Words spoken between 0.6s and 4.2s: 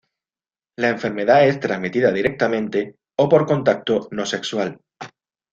La enfermedad es transmitida directamente o por contacto